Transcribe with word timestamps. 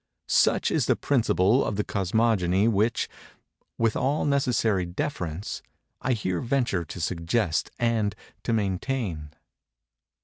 Such 0.27 0.71
is 0.71 0.87
the 0.87 0.95
principle 0.95 1.63
of 1.63 1.75
the 1.75 1.83
Cosmogony 1.83 2.67
which, 2.67 3.07
with 3.77 3.95
all 3.95 4.25
necessary 4.25 4.83
deference, 4.83 5.61
I 6.01 6.13
here 6.13 6.41
venture 6.41 6.83
to 6.83 6.99
suggest 6.99 7.69
and 7.77 8.15
to 8.41 8.51
maintain. 8.51 9.29